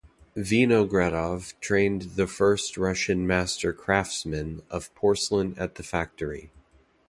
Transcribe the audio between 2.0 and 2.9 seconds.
the first